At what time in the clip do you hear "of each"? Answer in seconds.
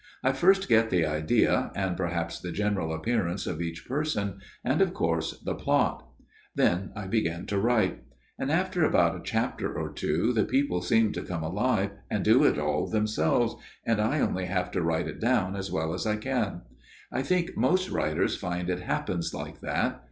3.45-3.87